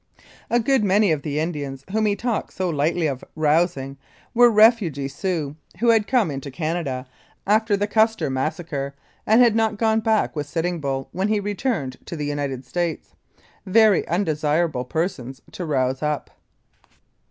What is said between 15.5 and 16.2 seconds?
to rouse